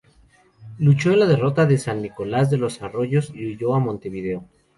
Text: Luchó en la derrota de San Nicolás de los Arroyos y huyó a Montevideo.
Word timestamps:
Luchó 0.79 1.11
en 1.11 1.19
la 1.19 1.27
derrota 1.27 1.67
de 1.67 1.77
San 1.77 2.01
Nicolás 2.01 2.49
de 2.49 2.57
los 2.57 2.81
Arroyos 2.81 3.31
y 3.35 3.45
huyó 3.53 3.75
a 3.75 3.79
Montevideo. 3.79 4.45